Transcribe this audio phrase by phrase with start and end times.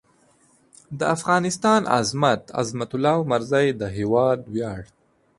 [0.99, 4.81] د افغانستان عظمت؛ عظمت الله عمرزی د هېواد وېاړ